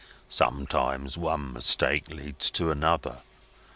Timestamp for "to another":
2.49-3.19